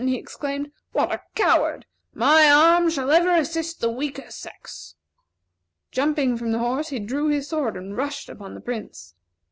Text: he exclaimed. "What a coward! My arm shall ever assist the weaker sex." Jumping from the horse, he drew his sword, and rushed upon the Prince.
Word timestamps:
he 0.07 0.15
exclaimed. 0.15 0.71
"What 0.93 1.11
a 1.11 1.21
coward! 1.35 1.85
My 2.15 2.49
arm 2.49 2.89
shall 2.89 3.11
ever 3.11 3.31
assist 3.35 3.81
the 3.81 3.91
weaker 3.91 4.31
sex." 4.31 4.95
Jumping 5.91 6.37
from 6.37 6.51
the 6.51 6.57
horse, 6.57 6.87
he 6.87 6.97
drew 6.97 7.27
his 7.27 7.49
sword, 7.49 7.77
and 7.77 7.95
rushed 7.95 8.27
upon 8.27 8.55
the 8.55 8.61
Prince. 8.61 9.13